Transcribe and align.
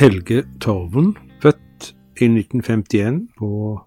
Helge 0.00 0.44
Torven, 0.60 1.16
født 1.42 1.94
i 2.20 2.24
1951 2.24 3.28
på 3.38 3.80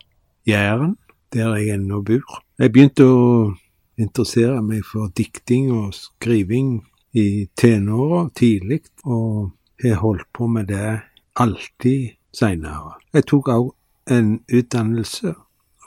Jæren, 0.48 0.98
der 1.34 1.56
jeg 1.56 1.74
ennå 1.74 2.02
bor. 2.02 2.44
Jeg 2.60 2.72
begynte 2.72 3.06
å 3.08 3.54
interessere 3.98 4.62
meg 4.62 4.84
for 4.86 5.10
dikting 5.18 5.72
og 5.72 5.94
skriving 5.98 6.84
i 7.18 7.48
tenåra 7.58 8.28
tidlig, 8.36 8.84
og 9.06 9.52
har 9.84 10.02
holdt 10.04 10.28
på 10.34 10.48
med 10.48 10.68
det 10.70 11.00
alltid 11.36 12.14
seinere. 12.35 12.99
Jeg 13.13 13.26
tok 13.31 13.49
òg 13.49 13.72
en 14.12 14.39
utdannelse 14.53 15.34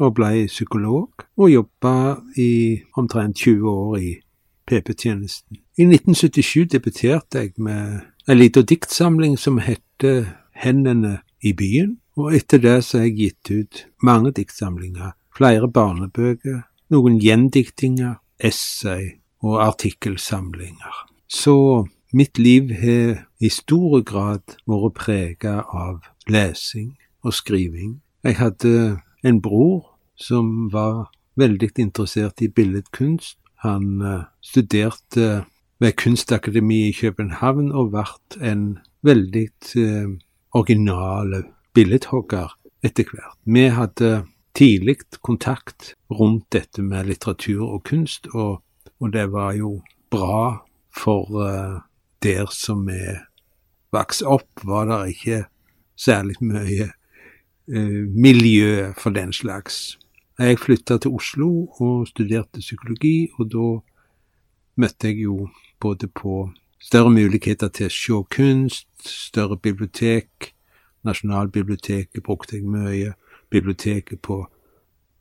og 0.00 0.14
ble 0.14 0.46
psykolog, 0.46 1.24
og 1.36 1.50
jobba 1.50 2.16
i 2.36 2.80
omtrent 2.96 3.36
20 3.36 3.70
år 3.70 3.96
i 3.96 4.12
PP-tjenesten. 4.66 5.56
I 5.78 5.82
1977 5.82 6.66
debuterte 6.72 7.38
jeg 7.38 7.52
med 7.56 8.00
en 8.28 8.38
liten 8.38 8.66
diktsamling 8.66 9.38
som 9.38 9.58
hette 9.58 10.26
Hendene 10.56 11.18
i 11.44 11.52
byen, 11.52 11.98
og 12.16 12.34
etter 12.34 12.58
det 12.58 12.78
så 12.84 12.98
har 12.98 13.10
jeg 13.10 13.16
gitt 13.16 13.50
ut 13.50 13.82
mange 14.02 14.32
diktsamlinger, 14.32 15.12
flere 15.36 15.68
barnebøker, 15.68 16.62
noen 16.90 17.18
gjendiktinger, 17.20 18.16
essay 18.40 19.18
og 19.44 19.60
artikkelsamlinger. 19.66 21.04
Så 21.28 21.86
mitt 22.12 22.38
liv 22.38 22.72
har 22.80 23.26
i 23.40 23.50
stor 23.52 24.00
grad 24.00 24.56
vært 24.66 24.96
prega 24.96 25.60
av 25.68 26.00
lesing 26.30 26.94
og 27.26 27.34
skriving. 27.34 27.98
Jeg 28.26 28.40
hadde 28.40 28.98
en 29.23 29.37
bror 29.38 29.84
som 30.18 30.66
var 30.73 31.12
veldig 31.38 31.68
interessert 31.78 32.42
i 32.42 32.48
billedkunst. 32.51 33.37
Han 33.62 34.01
uh, 34.02 34.24
studerte 34.42 35.45
ved 35.78 35.92
Kunstakademiet 35.92 36.88
i 36.88 36.96
København 37.04 37.70
og 37.70 37.92
ble 37.92 38.02
en 38.51 38.64
veldig 39.06 39.46
uh, 39.78 40.16
original 40.59 41.45
billedhogger 41.78 42.56
etter 42.82 43.06
hvert. 43.12 43.38
Vi 43.45 43.68
hadde 43.70 44.10
tidlig 44.58 44.96
kontakt 45.23 45.95
rundt 46.10 46.51
dette 46.51 46.82
med 46.82 47.06
litteratur 47.06 47.62
og 47.62 47.84
kunst, 47.86 48.26
og, 48.34 48.58
og 48.98 49.14
det 49.14 49.30
var 49.30 49.54
jo 49.54 49.76
bra 50.10 50.66
for 50.90 51.30
uh, 51.30 51.79
der 52.26 52.51
som 52.51 52.88
vi 52.90 53.01
vokste 53.95 54.26
opp, 54.26 54.66
var 54.66 54.90
det 54.90 55.02
ikke 55.14 55.42
særlig 55.95 56.40
mye 56.42 56.90
miljø 57.66 58.92
for 58.98 59.10
den 59.10 59.32
slags. 59.32 59.98
Jeg 60.38 60.59
flytta 60.59 60.98
til 60.98 61.10
Oslo 61.16 61.48
og 61.80 62.08
studerte 62.08 62.60
psykologi, 62.60 63.28
og 63.38 63.50
da 63.50 63.68
møtte 64.76 65.08
jeg 65.08 65.22
jo 65.25 65.48
både 65.81 66.08
på 66.08 66.50
større 66.81 67.10
muligheter 67.10 67.70
til 67.72 67.88
å 67.88 67.94
se 67.94 68.19
kunst, 68.36 68.88
større 69.00 69.56
bibliotek. 69.56 70.53
Nasjonalbiblioteket 71.06 72.22
brukte 72.25 72.58
jeg 72.58 72.69
mye. 72.69 73.14
Biblioteket 73.50 74.20
på, 74.20 74.42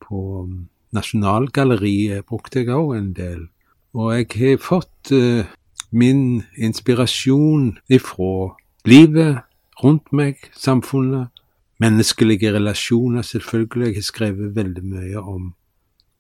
på 0.02 0.21
um, 0.43 0.65
Nasjonalgalleriet 0.95 2.25
brukte 2.27 2.63
jeg 2.63 2.73
òg 2.75 2.95
en 2.97 3.11
del. 3.15 3.47
Og 3.95 4.11
jeg 4.17 4.30
har 4.35 4.61
fått 4.61 5.13
uh, 5.15 5.47
min 5.91 6.43
inspirasjon 6.57 7.77
ifra 7.87 8.55
livet 8.85 9.45
rundt 9.83 10.11
meg, 10.11 10.43
samfunnet, 10.55 11.31
menneskelige 11.79 12.53
relasjoner, 12.53 13.21
selvfølgelig. 13.21 13.87
Jeg 13.87 13.95
har 13.95 14.01
skrevet 14.01 14.55
veldig 14.55 14.83
mye 14.85 15.19
om 15.19 15.53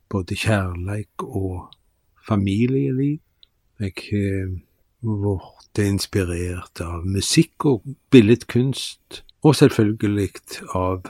både 0.09 0.35
kjærleik 0.35 1.23
og 1.23 1.73
familieliv. 2.27 3.19
Jeg 3.79 3.93
har 4.07 4.53
blitt 5.03 5.83
inspirert 5.85 6.81
av 6.81 7.05
musikk 7.05 7.65
og 7.65 7.83
billedkunst, 8.11 9.23
og 9.43 9.55
selvfølgelig 9.55 10.29
av 10.75 11.05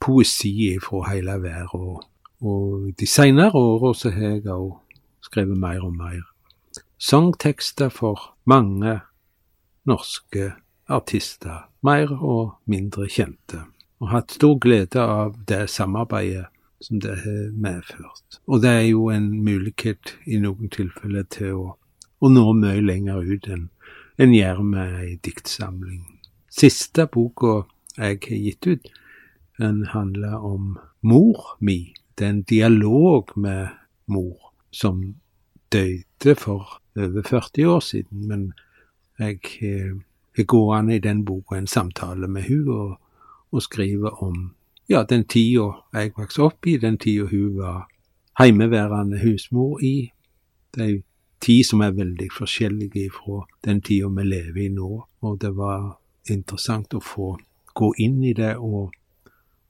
poesi 0.00 0.76
fra 0.82 1.06
hele 1.12 1.38
verden. 1.42 2.02
Og 2.42 2.90
de 2.98 3.06
senere 3.06 3.54
åra 3.54 3.94
så 3.94 4.10
har 4.10 4.36
jeg 4.36 4.50
òg 4.50 4.78
skrevet 5.22 5.58
mer 5.58 5.84
og 5.86 5.94
mer 5.94 6.22
sangtekster 7.02 7.88
for 7.88 8.20
mange 8.44 9.00
norske 9.84 10.52
artister, 10.88 11.66
mer 11.82 12.12
og 12.14 12.58
mindre 12.70 13.08
kjente, 13.10 13.64
og 14.02 14.08
hatt 14.10 14.34
stor 14.34 14.56
glede 14.58 14.98
av 14.98 15.36
det 15.46 15.68
samarbeidet 15.70 16.48
som 16.82 16.98
det 17.00 17.20
har 17.22 17.52
medført. 17.54 18.40
Og 18.50 18.62
det 18.64 18.70
er 18.70 18.86
jo 18.88 19.06
en 19.14 19.28
mulighet 19.44 20.16
i 20.26 20.40
noen 20.42 20.72
tilfeller 20.74 21.28
til 21.30 21.54
å, 21.54 21.66
å 22.18 22.30
nå 22.30 22.42
mye 22.58 22.82
lenger 22.82 23.22
ut 23.22 23.46
enn 23.46 23.68
en 24.22 24.34
gjør 24.34 24.62
med 24.66 24.96
ei 25.04 25.12
diktsamling. 25.24 26.02
Siste 26.52 27.06
boka 27.06 27.62
jeg 27.96 28.18
har 28.26 28.42
gitt 28.42 28.66
ut, 28.66 28.90
den 29.58 29.84
handler 29.92 30.42
om 30.42 30.74
mor 31.00 31.54
mi. 31.60 31.94
Det 32.18 32.26
er 32.26 32.34
en 32.34 32.42
dialog 32.42 33.30
med 33.36 33.70
mor 34.10 34.52
som 34.70 35.14
døde 35.72 36.34
for 36.36 36.80
over 36.98 37.22
40 37.22 37.70
år 37.70 37.80
siden, 37.80 38.26
men 38.28 38.52
jeg 39.18 39.38
har 40.36 40.44
gående 40.44 40.96
i 40.96 41.04
den 41.04 41.24
boka 41.24 41.56
en 41.56 41.70
samtale 41.70 42.28
med 42.28 42.50
hun 42.50 42.68
og, 42.68 42.98
og 43.52 43.62
skrive 43.62 44.10
om 44.24 44.52
ja, 44.88 45.04
den 45.08 45.24
tida 45.24 45.68
jeg 45.94 46.12
vokste 46.16 46.42
opp 46.48 46.66
i, 46.66 46.76
den 46.76 46.98
tida 46.98 47.28
hun 47.30 47.56
var 47.58 47.86
heimeværende 48.40 49.20
husmor 49.22 49.80
i. 49.84 50.10
Det 50.74 50.82
er 50.82 50.90
jo 50.90 51.02
tid 51.42 51.64
som 51.66 51.82
er 51.82 51.94
veldig 51.96 52.28
forskjellige 52.32 53.10
fra 53.16 53.42
den 53.64 53.80
tida 53.82 54.08
vi 54.08 54.26
lever 54.26 54.64
i 54.66 54.68
nå, 54.72 54.90
og 55.22 55.40
det 55.40 55.52
var 55.56 55.96
interessant 56.30 56.94
å 56.94 57.02
få 57.02 57.34
gå 57.74 57.92
inn 58.04 58.22
i 58.24 58.34
det 58.36 58.54
og, 58.58 58.92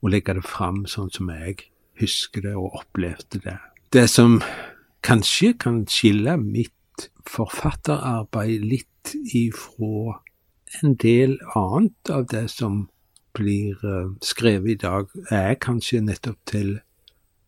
og 0.03 0.11
legge 0.11 0.35
det 0.37 0.45
fram 0.45 0.83
sånn 0.89 1.11
som 1.13 1.31
jeg 1.33 1.69
husker 2.01 2.43
det 2.45 2.55
og 2.59 2.79
opplevde 2.81 3.41
det. 3.43 3.57
Det 3.93 4.07
som 4.09 4.39
kanskje 5.05 5.53
kan 5.59 5.83
skille 5.89 6.35
mitt 6.41 7.09
forfatterarbeid 7.29 8.65
litt 8.65 9.13
ifra 9.33 10.19
en 10.81 10.95
del 10.99 11.37
annet 11.55 12.11
av 12.11 12.27
det 12.31 12.47
som 12.51 12.87
blir 13.33 13.77
uh, 13.83 14.13
skrevet 14.21 14.71
i 14.71 14.79
dag, 14.81 15.09
er 15.31 15.53
kanskje 15.61 16.01
nettopp 16.01 16.39
til, 16.45 16.79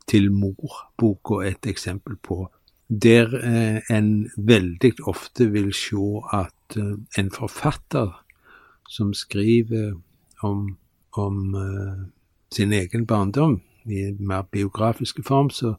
til 0.08 0.32
mor-boka 0.34 1.42
et 1.48 1.68
eksempel 1.70 2.18
på, 2.18 2.46
der 2.90 3.32
uh, 3.34 3.80
en 3.96 4.30
veldig 4.38 4.94
ofte 5.08 5.50
vil 5.54 5.74
se 5.74 6.22
at 6.34 6.80
uh, 6.80 6.98
en 7.18 7.32
forfatter 7.32 8.14
som 8.90 9.14
skriver 9.14 9.96
om, 10.46 10.78
om 11.18 11.56
sin 12.54 12.74
egen 12.74 13.08
barndom 13.10 13.62
i 13.90 14.12
mer 14.20 14.44
biografiske 14.52 15.24
form, 15.24 15.50
så, 15.50 15.74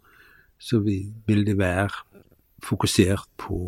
så 0.58 0.80
vil 0.80 1.46
det 1.46 1.58
være 1.58 2.22
fokusert 2.62 3.28
på 3.38 3.58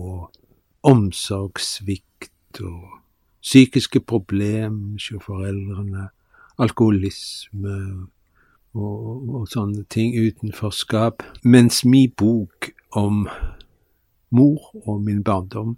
omsorgssvikt 0.83 2.61
og 2.61 2.99
psykiske 3.43 4.01
problemer 4.01 4.97
hos 4.99 5.25
foreldrene, 5.25 6.09
alkoholisme 6.59 7.77
og, 8.75 9.35
og, 9.35 9.45
sånne 9.51 9.85
ting, 9.91 10.15
utenforskap. 10.19 11.23
Mens 11.43 11.85
min 11.85 12.13
bok 12.19 12.71
om 12.97 13.27
mor 14.31 14.71
og 14.85 15.03
min 15.05 15.23
barndom 15.25 15.77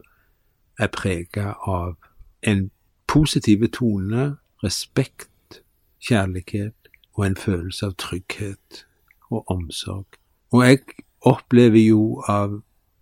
er 0.80 0.90
prega 0.92 1.54
av 1.68 1.96
en 2.42 2.70
positiv 3.10 3.66
tone, 3.74 4.36
respekt, 4.64 5.60
kjærlighet 6.00 6.90
og 7.16 7.26
en 7.26 7.36
følelse 7.36 7.90
av 7.90 7.96
trygghet 8.00 8.84
og 9.30 9.50
omsorg. 9.52 10.18
Og 10.52 10.64
jeg 10.64 11.04
opplever 11.26 11.82
jo 11.84 12.22
av 12.28 12.60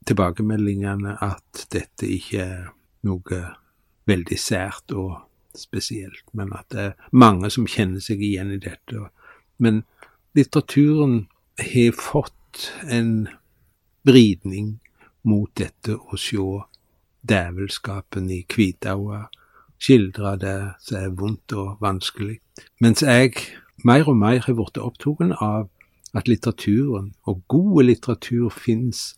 tilbakemeldingene 0.08 1.14
at 1.22 1.66
dette 1.72 2.08
ikke 2.08 2.42
er 2.42 2.68
noe 3.06 3.40
veldig 4.08 4.38
sært 4.40 4.94
og 4.96 5.27
spesielt, 5.60 6.24
men 6.32 6.52
at 6.56 6.68
det 6.72 6.84
er 6.90 6.96
mange 7.12 7.50
som 7.50 7.68
kjenner 7.68 8.02
seg 8.04 8.22
igjen 8.24 8.52
i 8.54 8.60
dette. 8.62 9.08
Men 9.58 9.82
litteraturen 10.38 11.26
har 11.58 11.96
fått 11.98 12.70
en 12.88 13.28
vridning 14.06 14.78
mot 15.28 15.50
dette 15.58 15.98
å 15.98 16.18
se 16.18 16.44
dævelskapen 17.28 18.30
i 18.32 18.44
Kvitaua, 18.48 19.26
skildre 19.78 20.34
det 20.40 20.58
som 20.82 21.00
er 21.02 21.16
vondt 21.18 21.54
og 21.54 21.82
vanskelig, 21.82 22.38
mens 22.82 23.04
jeg 23.04 23.34
mer 23.86 24.08
og 24.10 24.16
mer 24.18 24.40
har 24.42 24.56
blitt 24.58 24.80
opptatt 24.82 25.36
av 25.38 25.68
at 26.16 26.28
litteraturen, 26.30 27.12
og 27.28 27.42
god 27.52 27.84
litteratur 27.84 28.48
fins 28.50 29.12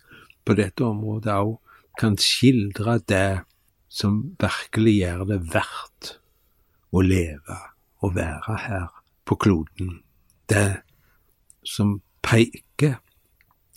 på 0.45 0.57
dette 0.57 0.83
området 0.85 1.33
òg, 1.33 1.55
kan 1.99 2.17
skildre 2.19 2.99
det 3.09 3.43
som 3.91 4.21
virkelig 4.39 4.93
gjør 5.01 5.23
det 5.31 5.39
verdt 5.53 6.15
å 6.91 7.01
leve 7.01 7.57
og 8.01 8.15
være 8.15 8.57
her 8.67 8.87
på 9.25 9.35
kloden. 9.35 10.01
det 10.49 10.81
som 11.63 12.01
peker 12.21 12.97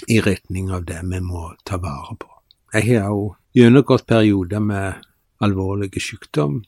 i 0.09 0.21
retning 0.21 0.71
av 0.75 0.85
det 0.85 1.01
vi 1.03 1.21
må 1.21 1.53
ta 1.65 1.79
vare 1.79 2.17
på. 2.19 2.31
Jeg 2.75 2.99
har 2.99 3.13
òg 3.15 3.37
gjennomgått 3.55 4.07
perioder 4.11 4.61
med 4.61 5.05
alvorlig 5.45 5.93
sykdom 6.03 6.63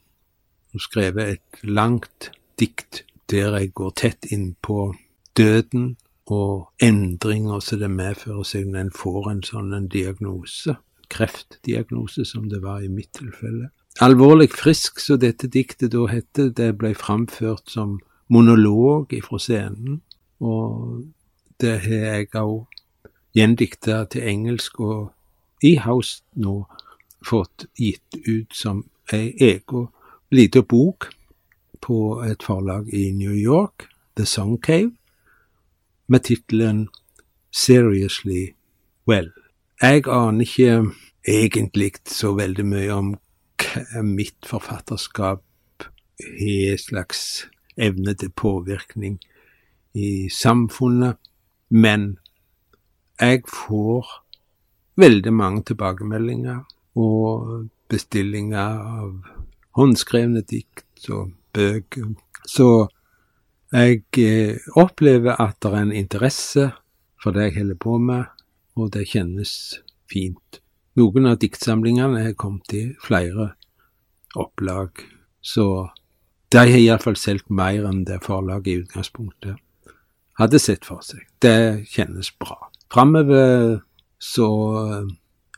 og 0.74 0.80
skrevet 0.84 1.36
et 1.36 1.62
langt 1.64 2.30
dikt 2.60 3.02
der 3.30 3.56
jeg 3.58 3.72
går 3.74 3.94
tett 3.98 4.28
inn 4.30 4.54
på 4.62 4.94
døden 5.36 5.96
og 6.30 6.70
endringer 6.82 7.60
som 7.62 7.80
det 7.80 7.90
medfører 7.90 8.46
seg 8.46 8.68
når 8.70 8.84
en 8.84 8.94
får 8.94 9.30
en 9.30 9.42
sånn 9.46 9.74
en 9.74 9.88
diagnose, 9.90 10.76
kreftdiagnose 11.10 12.26
som 12.26 12.48
det 12.50 12.62
var 12.62 12.82
i 12.82 12.90
mitt 12.90 13.12
tilfelle. 13.18 13.70
Alvorlig 14.00 14.50
frisk, 14.52 14.98
som 15.00 15.16
dette 15.16 15.48
diktet 15.48 15.94
da 15.94 16.02
hette, 16.10 16.50
det 16.52 16.74
ble 16.76 16.90
framført 16.92 17.70
som 17.72 17.94
monolog 18.28 19.14
ifra 19.16 19.38
scenen, 19.40 20.02
og 20.36 21.06
det 21.56 21.78
har 21.86 22.04
jeg 22.04 22.28
òg 22.36 22.66
gjendikta 23.32 24.02
til 24.12 24.28
engelsk, 24.28 24.80
og 24.84 25.64
i 25.64 25.78
House 25.80 26.20
nå 26.36 26.66
fått 27.24 27.70
gitt 27.80 28.20
ut 28.28 28.52
som 28.52 28.84
ei 29.16 29.32
ega 29.40 29.86
lita 30.28 30.60
bok 30.60 31.08
på 31.80 32.20
et 32.28 32.44
forlag 32.44 32.92
i 32.92 33.08
New 33.16 33.32
York, 33.32 33.88
The 34.20 34.26
Song 34.28 34.58
Cave, 34.60 34.92
med 36.06 36.28
tittelen 36.28 36.88
Seriously 37.48 38.52
Well. 39.08 39.32
Jeg 39.80 40.04
aner 40.04 40.44
ikke 40.44 40.92
egentlig 41.24 41.94
så 42.04 42.36
veldig 42.36 42.66
mye 42.66 42.92
om 42.92 43.16
mitt 44.02 44.46
forfatterskap 44.46 45.42
har 46.40 46.76
slags 46.80 47.46
evne 47.76 48.14
til 48.14 48.30
påvirkning 48.32 49.18
i 49.96 50.28
samfunnet, 50.32 51.16
men 51.68 52.16
jeg 53.20 53.42
får 53.48 54.08
veldig 55.00 55.32
mange 55.32 55.62
tilbakemeldinger 55.70 56.62
og 56.96 57.68
bestillinger 57.92 58.80
av 59.02 59.14
håndskrevne 59.76 60.42
dikt 60.48 61.08
og 61.12 61.32
bøker. 61.56 62.14
Så 62.48 62.88
jeg 63.72 64.04
eh, 64.22 64.60
opplever 64.78 65.40
at 65.42 65.58
det 65.62 65.72
er 65.72 65.82
en 65.82 65.96
interesse 65.96 66.70
for 67.22 67.36
det 67.36 67.48
jeg 67.48 67.58
holder 67.58 67.80
på 67.82 67.98
med, 67.98 68.24
og 68.76 68.92
det 68.94 69.08
kjennes 69.10 69.52
fint. 70.10 70.60
Noen 70.96 71.28
av 71.28 71.38
diktsamlingene 71.42 72.22
har 72.24 72.38
kommet 72.40 72.72
i 72.72 72.86
flere 73.04 73.50
opplag, 74.36 75.02
så 75.44 75.90
de 76.54 76.62
har 76.62 76.80
iallfall 76.80 77.18
solgt 77.20 77.50
mer 77.52 77.84
enn 77.88 78.04
det 78.08 78.22
forlaget 78.24 78.72
i 78.72 78.80
utgangspunktet 78.84 79.60
hadde 80.40 80.60
sett 80.60 80.84
for 80.86 81.04
seg. 81.04 81.24
Det 81.42 81.86
kjennes 81.92 82.30
bra. 82.40 82.58
Framover 82.92 83.80
så 84.22 84.48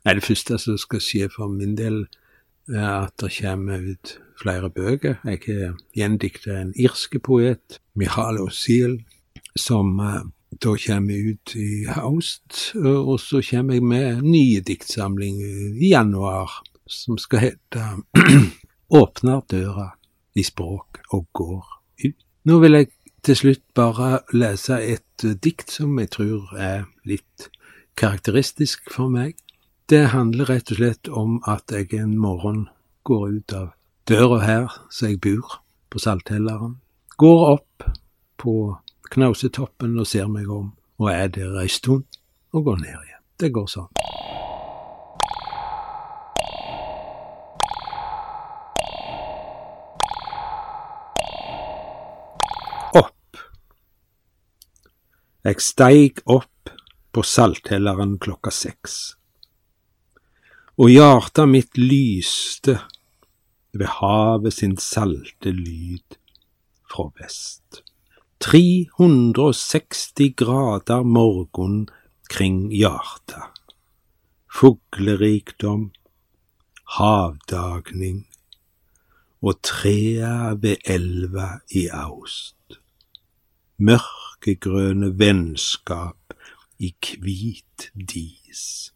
er 0.04 0.16
det 0.16 0.24
første 0.26 0.58
som 0.62 0.78
skal 0.80 1.02
skje 1.02 1.28
for 1.34 1.50
min 1.52 1.76
del, 1.78 2.06
at 2.68 3.14
det 3.20 3.32
kommer 3.38 3.84
ut 3.92 4.14
flere 4.38 4.70
bøker. 4.70 5.18
Jeg 5.24 5.42
har 5.46 5.76
gjendikta 5.96 6.58
en 6.60 6.74
irske 6.76 7.20
poet, 7.24 7.80
Michal 7.98 8.40
Osil, 8.42 9.00
som 9.58 9.96
uh, 9.98 10.26
da 10.50 10.74
kommer 10.80 11.14
jeg 11.14 11.34
ut 11.34 11.54
i 11.56 11.70
høst. 11.92 12.60
Og 12.80 13.18
så 13.20 13.42
kommer 13.50 13.78
jeg 13.78 13.84
med 13.84 14.06
en 14.12 14.24
ny 14.30 14.60
diktsamling 14.64 15.40
i 15.42 15.92
januar, 15.92 16.62
som 16.88 17.18
skal 17.20 17.44
hete 17.48 17.84
Åpner 18.98 19.42
døra 19.50 19.90
i 20.32 20.42
språk 20.46 21.02
og 21.12 21.26
går 21.36 21.64
ut. 22.06 22.16
Nå 22.48 22.56
vil 22.62 22.78
jeg 22.78 22.88
til 23.26 23.36
slutt 23.36 23.64
bare 23.76 24.22
lese 24.32 24.78
et 24.80 25.26
dikt 25.44 25.74
som 25.74 25.98
jeg 26.00 26.08
tror 26.14 26.54
er 26.56 26.86
litt 27.04 27.50
karakteristisk 28.00 28.88
for 28.94 29.12
meg. 29.12 29.36
Det 29.92 30.06
handler 30.14 30.48
rett 30.48 30.72
og 30.72 30.80
slett 30.80 31.10
om 31.12 31.38
at 31.44 31.68
jeg 31.74 31.92
en 32.00 32.16
morgen 32.16 32.68
går 33.04 33.28
ut 33.36 33.54
av 33.56 33.68
døra 34.08 34.40
her 34.44 34.78
som 34.88 35.10
jeg 35.10 35.20
bor, 35.20 35.60
på 35.88 36.00
Salthelleren, 36.00 36.78
går 37.16 37.44
opp 37.54 37.84
på 38.40 38.54
Knausetoppen 39.08 39.94
og 39.96 40.06
ser 40.06 40.28
meg 40.28 40.50
om, 40.52 40.72
og 41.00 41.08
er 41.08 41.30
der 41.32 41.54
ei 41.62 41.68
stund, 41.72 42.04
og 42.52 42.66
går 42.66 42.82
ned 42.82 42.92
igjen. 42.92 43.22
Det 43.40 43.48
går 43.54 43.68
sånn. 43.72 43.88
Opp. 53.00 53.40
Jeg 55.48 55.64
steig 55.64 56.22
opp 56.26 56.74
på 57.14 57.24
Salthelleren 57.24 58.18
klokka 58.20 58.52
seks, 58.52 59.00
og 60.78 60.92
hjarta 60.92 61.48
mitt 61.48 61.80
lyste 61.80 62.76
ved 63.72 63.88
havet 63.98 64.60
sin 64.60 64.76
salte 64.76 65.54
lyd 65.54 66.18
fra 66.88 67.08
vest. 67.16 67.86
360 68.40 70.34
grader 70.36 71.02
morgen 71.02 71.88
kring 72.30 72.70
hjarta. 72.70 73.50
Fuglerikdom, 74.46 75.90
havdagning 76.98 78.26
og 79.42 79.58
trea 79.62 80.54
ved 80.54 80.76
elva 80.86 81.58
i 81.74 81.88
aust. 81.92 82.78
Mørkegrønne 83.78 85.12
vennskap 85.18 86.34
i 86.78 86.94
kvit 87.02 87.90
dis. 87.94 88.92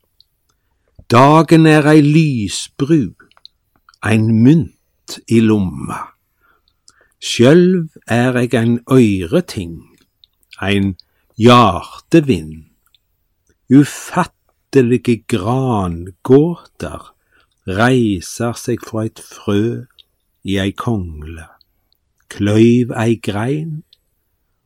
Dagen 1.11 1.67
er 1.67 1.87
ei 1.91 2.01
lysbru 2.01 3.11
ein 4.03 4.31
mynt 4.43 5.19
i 5.27 5.41
lomma. 5.41 6.12
Sjølv 7.23 7.93
er 8.11 8.35
eg 8.35 8.55
ein 8.59 8.81
øyreting, 8.91 9.77
ein 10.59 10.97
hjartevind. 11.39 12.65
Ufattelege 13.71 15.21
grangåter 15.31 17.13
reiser 17.79 18.59
seg 18.59 18.83
fra 18.83 19.05
eit 19.07 19.23
frø 19.23 19.63
i 20.43 20.57
ei 20.65 20.75
kongle, 20.75 21.47
kløyv 22.27 22.91
ei 23.05 23.15
grein, 23.23 23.85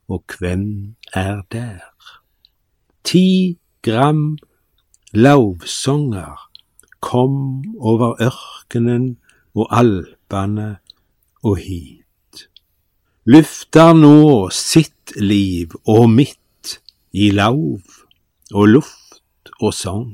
og 0.09 0.25
hvem 0.39 0.97
er 1.13 1.45
der? 1.53 1.85
Ti 3.05 3.59
gram 3.85 4.25
lovsonger 5.13 6.49
kom 7.05 7.37
over 7.77 8.17
ørkenen 8.17 9.07
og 9.53 9.69
Alpane 9.69 10.69
og 11.45 11.61
hit. 11.61 12.06
Lufter 13.27 13.91
nå 13.91 14.47
sitt 14.55 15.11
liv 15.19 15.73
og 15.91 16.05
mitt 16.07 16.77
i 17.11 17.25
lauv 17.35 17.97
og 18.55 18.69
luft 18.71 19.51
og 19.59 19.73
sang. 19.75 20.05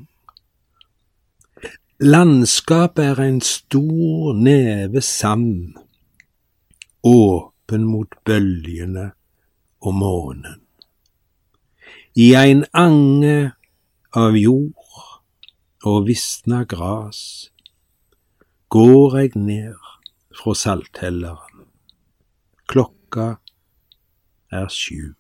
Landskapet 2.02 3.12
er 3.12 3.22
en 3.22 3.38
stor 3.46 4.34
neve 4.34 5.04
sand, 5.06 5.76
åpen 7.06 7.86
mot 7.86 8.18
bølgene 8.26 9.12
og 9.86 9.94
månen. 9.94 10.58
I 12.18 12.34
ein 12.42 12.66
ange 12.74 13.54
av 14.10 14.42
jord 14.42 15.06
og 15.86 16.10
visna 16.10 16.66
gras 16.66 17.52
går 18.74 19.20
jeg 19.22 19.38
ned 19.38 19.78
fra 20.34 20.58
salthelleren. 20.58 21.53
Klokka 23.14 23.38
er 24.50 24.70
sju. 24.70 25.14